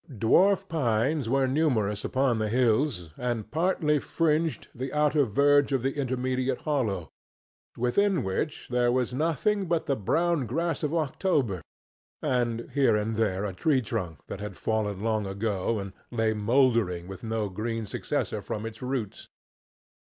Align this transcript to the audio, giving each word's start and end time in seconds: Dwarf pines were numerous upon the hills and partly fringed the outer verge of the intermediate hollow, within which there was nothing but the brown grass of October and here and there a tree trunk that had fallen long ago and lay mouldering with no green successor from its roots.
Dwarf 0.11 0.67
pines 0.67 1.29
were 1.29 1.45
numerous 1.47 2.03
upon 2.03 2.39
the 2.39 2.49
hills 2.49 3.11
and 3.17 3.51
partly 3.51 3.99
fringed 3.99 4.67
the 4.73 4.91
outer 4.91 5.25
verge 5.25 5.71
of 5.71 5.83
the 5.83 5.93
intermediate 5.95 6.61
hollow, 6.61 7.11
within 7.77 8.23
which 8.23 8.67
there 8.71 8.91
was 8.91 9.13
nothing 9.13 9.67
but 9.67 9.85
the 9.85 9.95
brown 9.95 10.47
grass 10.47 10.81
of 10.81 10.95
October 10.95 11.61
and 12.19 12.71
here 12.73 12.95
and 12.95 13.15
there 13.15 13.45
a 13.45 13.53
tree 13.53 13.79
trunk 13.83 14.17
that 14.25 14.39
had 14.39 14.57
fallen 14.57 15.01
long 15.01 15.27
ago 15.27 15.77
and 15.77 15.93
lay 16.09 16.33
mouldering 16.33 17.07
with 17.07 17.21
no 17.23 17.47
green 17.47 17.85
successor 17.85 18.41
from 18.41 18.65
its 18.65 18.81
roots. 18.81 19.27